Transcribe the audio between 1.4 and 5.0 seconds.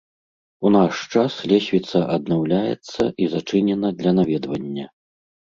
лесвіца аднаўляецца і зачынена для наведвання.